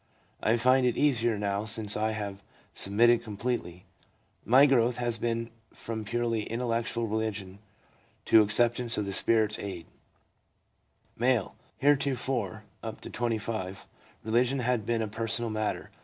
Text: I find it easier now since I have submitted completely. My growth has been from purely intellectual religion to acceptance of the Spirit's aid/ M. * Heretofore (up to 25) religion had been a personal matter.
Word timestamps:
I 0.41 0.57
find 0.57 0.83
it 0.87 0.97
easier 0.97 1.37
now 1.37 1.63
since 1.65 1.95
I 1.95 2.09
have 2.13 2.43
submitted 2.73 3.21
completely. 3.23 3.85
My 4.43 4.65
growth 4.65 4.97
has 4.97 5.19
been 5.19 5.51
from 5.75 6.05
purely 6.05 6.41
intellectual 6.41 7.05
religion 7.05 7.59
to 8.25 8.41
acceptance 8.41 8.97
of 8.97 9.05
the 9.05 9.13
Spirit's 9.13 9.59
aid/ 9.59 9.85
M. 11.21 11.49
* 11.65 11.77
Heretofore 11.83 12.63
(up 12.81 12.99
to 13.01 13.11
25) 13.11 13.87
religion 14.23 14.57
had 14.57 14.87
been 14.87 15.03
a 15.03 15.07
personal 15.07 15.51
matter. 15.51 15.91